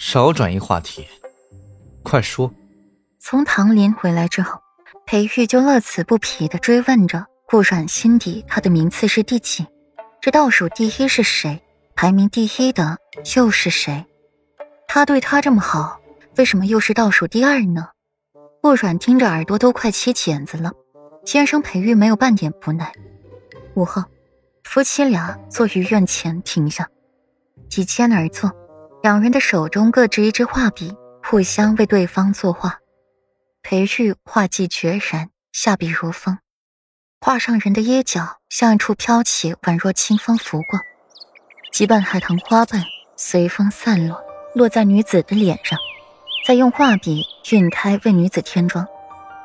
[0.00, 1.06] 少转移话题，
[2.02, 2.50] 快说。
[3.18, 4.58] 从唐林回来之后，
[5.04, 9.66] 裴玉就乐此不疲的追问着顾阮心底他的名次是第几，
[10.18, 11.62] 这倒数第一是谁，
[11.94, 12.96] 排名第一的
[13.36, 14.06] 又是谁？
[14.88, 16.00] 他对他这么好，
[16.38, 17.88] 为什么又是倒数第二呢？
[18.62, 20.72] 顾阮听着耳朵都快起茧子了。
[21.26, 22.90] 先生裴玉没有半点不耐。
[23.74, 24.02] 午后，
[24.64, 26.88] 夫妻俩坐于院前停下，
[27.68, 28.50] 几肩而坐。
[29.02, 30.94] 两人的手中各执一支画笔，
[31.24, 32.78] 互相为对方作画。
[33.62, 36.36] 裴玉画技决然，下笔如风，
[37.18, 40.78] 画上人的衣角像一处飘起，宛若清风拂过，
[41.72, 42.82] 几瓣海棠花瓣
[43.16, 44.22] 随风散落，
[44.54, 45.78] 落在女子的脸上，
[46.46, 48.86] 再用画笔晕开为女子添妆，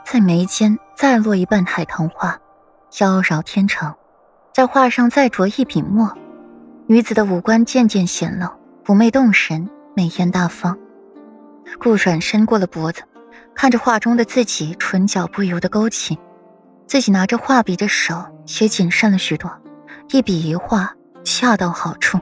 [0.06, 2.38] 在眉间再落一瓣海棠花，
[3.00, 3.96] 妖娆天成，
[4.54, 6.14] 在画上再着一笔墨，
[6.88, 8.50] 女子的五官渐渐显露。
[8.86, 10.78] 妩媚动神，美艳大方。
[11.80, 13.02] 顾阮伸过了脖子，
[13.56, 16.20] 看着画中的自己，唇角不由得勾起。
[16.86, 18.14] 自己拿着画笔的手
[18.62, 19.52] 也谨慎了许多，
[20.12, 22.20] 一笔一画恰到好处，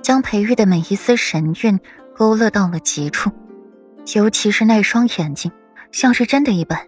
[0.00, 1.78] 将裴玉的每一丝神韵
[2.16, 3.30] 勾勒到了极处。
[4.14, 5.52] 尤其是那双眼睛，
[5.92, 6.80] 像是真的一般，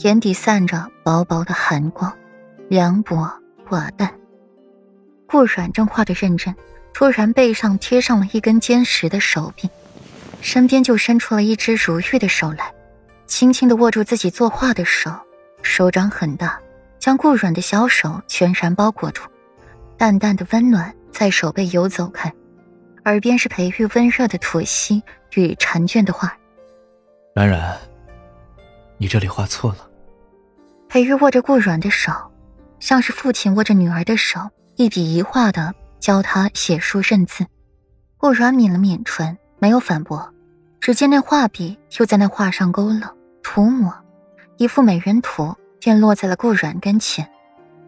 [0.00, 2.12] 眼底散着薄薄的寒光，
[2.68, 3.26] 凉薄
[3.66, 4.12] 寡淡。
[5.26, 6.54] 顾阮正画得认真。
[6.98, 9.70] 突然，背上贴上了一根坚实的手臂，
[10.40, 12.74] 身边就伸出了一只如玉的手来，
[13.24, 15.08] 轻轻的握住自己作画的手，
[15.62, 16.58] 手掌很大，
[16.98, 19.22] 将顾软的小手全然包裹住，
[19.96, 22.34] 淡淡的温暖在手背游走开，
[23.04, 25.00] 耳边是裴玉温热的吐息
[25.34, 26.36] 与婵娟的话
[27.32, 27.78] ：“冉冉，
[28.96, 29.88] 你这里画错了。”
[30.90, 32.10] 裴玉握着顾软的手，
[32.80, 34.40] 像是父亲握着女儿的手，
[34.74, 35.72] 一笔一画的。
[36.00, 37.46] 教他写书认字，
[38.16, 40.32] 顾软抿了抿唇，没有反驳。
[40.80, 43.92] 只见那画笔又在那画上勾勒涂抹，
[44.56, 47.28] 一幅美人图便落在了顾软跟前。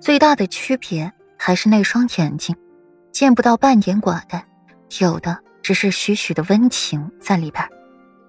[0.01, 2.57] 最大的区别还是那双眼睛，
[3.13, 4.45] 见不到半点寡淡，
[4.99, 7.65] 有的只是许许的温情在里边。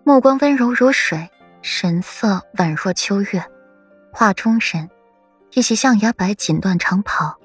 [0.04, 1.30] 目光温柔如水，
[1.62, 3.44] 神色宛若秋月。
[4.14, 4.90] 画中人，
[5.54, 7.38] 一袭象牙白锦缎长袍。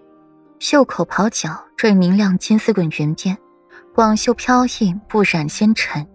[0.58, 3.36] 袖口袍角缀明亮金丝滚云边，
[3.94, 6.06] 广袖飘逸不染纤尘，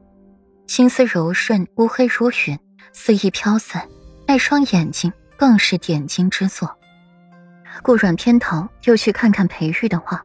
[0.66, 2.58] 青丝柔顺乌黑如云，
[2.92, 3.88] 肆意飘散。
[4.28, 6.76] 那双眼睛更是点睛之作。
[7.84, 10.24] 顾软偏头又去看看裴玉的画，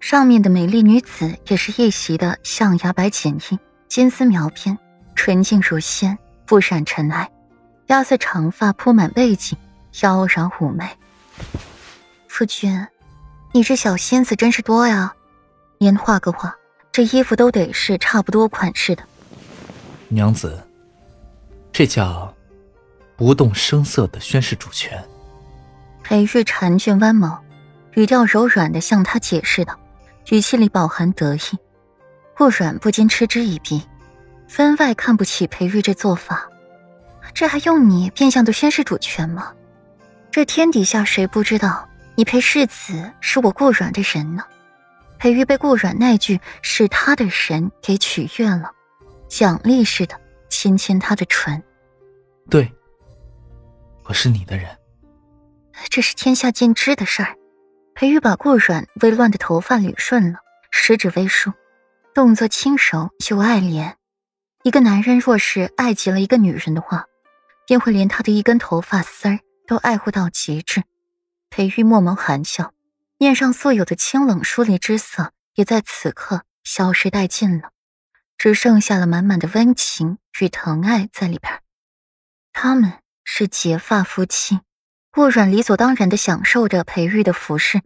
[0.00, 4.76] 上面的美丽女子也是一袭的象牙白锦衣，金丝描边，
[5.14, 6.16] 纯净如仙，
[6.46, 7.30] 不染尘埃，
[7.88, 9.56] 压色长发铺满背景，
[10.00, 10.88] 妖娆妩媚。
[12.26, 12.86] 夫君。
[13.52, 15.12] 你这小心思真是多呀，
[15.78, 16.54] 您画个画，
[16.92, 19.02] 这衣服都得是差不多款式的。
[20.06, 20.62] 娘子，
[21.72, 22.32] 这叫
[23.16, 25.02] 不动声色的宣示主权。
[26.04, 27.36] 裴玉婵卷弯眸，
[27.94, 29.76] 语调柔软的向他解释道，
[30.30, 31.40] 语气里饱含得意。
[32.36, 33.82] 顾软不禁嗤之以鼻，
[34.46, 36.48] 分外看不起裴玉这做法。
[37.34, 39.52] 这还用你变相的宣示主权吗？
[40.30, 41.88] 这天底下谁不知道？
[42.16, 44.44] 你裴世子是我顾阮的人呢，
[45.18, 48.70] 裴玉被顾阮那句是他的人给取悦了，
[49.28, 51.62] 奖励似的亲亲他的唇。
[52.50, 52.70] 对，
[54.04, 54.68] 我是你的人。
[55.88, 57.34] 这是天下尽知的事儿。
[57.94, 60.38] 裴玉把顾阮微乱的头发捋顺了，
[60.70, 61.52] 十指微梳，
[62.14, 63.94] 动作轻柔又爱怜。
[64.62, 67.06] 一个男人若是爱极了一个女人的话，
[67.66, 70.82] 便会连她的一根头发丝儿都爱护到极致。
[71.60, 72.72] 裴玉默眸含笑，
[73.18, 77.72] 面上素有的清冷疏离之色也在此刻消失殆尽了，
[78.38, 81.60] 只剩下了满满的温情与疼爱在里边。
[82.54, 82.94] 他们
[83.24, 84.60] 是结发夫妻，
[85.10, 87.82] 顾阮理所当然的享受着裴玉的服侍，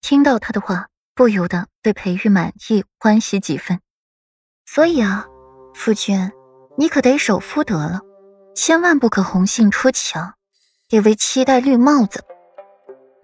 [0.00, 0.86] 听到他的话，
[1.16, 3.80] 不由得对裴玉满意欢喜几分。
[4.64, 5.26] 所以啊，
[5.74, 6.30] 夫君，
[6.78, 7.98] 你可得守夫德了，
[8.54, 10.34] 千万不可红杏出墙，
[10.88, 12.24] 得为妻戴绿帽子。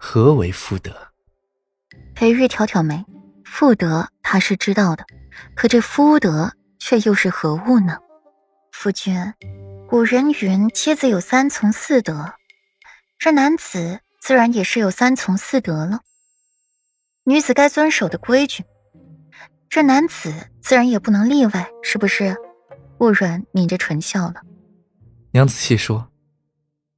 [0.01, 0.95] 何为妇德？
[2.15, 3.05] 裴玉挑挑眉，
[3.43, 5.05] 妇德他是知道的，
[5.55, 7.97] 可这夫德却又是何物呢？
[8.71, 9.13] 夫君，
[9.89, 12.33] 古人云：“妻子有三从四德”，
[13.19, 15.99] 这男子自然也是有三从四德了。
[17.25, 18.63] 女子该遵守的规矩，
[19.69, 22.35] 这男子自然也不能例外，是不是？
[22.97, 24.41] 顾软抿着唇笑了。
[25.31, 26.09] 娘子细说，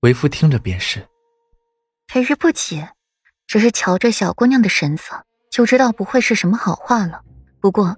[0.01, 1.05] 为夫听着便是。
[2.13, 2.89] 裴玉不解，
[3.47, 7.21] 只是瞧着小姑娘的神色，就知道不会是什么好话了。
[7.61, 7.95] 不过，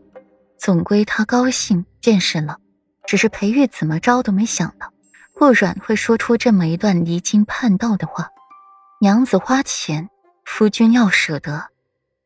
[0.59, 2.59] 总归他高兴便是了。
[3.07, 4.93] 只是裴玉怎么着都没想到，
[5.33, 8.29] 顾阮会说出这么一段离经叛道的话。
[9.01, 10.07] 娘子花钱，
[10.45, 11.69] 夫君要舍得；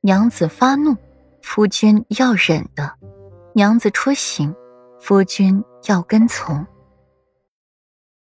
[0.02, 0.98] 娘子发怒，
[1.42, 2.98] 夫君要忍的；
[3.54, 4.54] 娘子出行，
[5.00, 6.68] 夫君要跟从。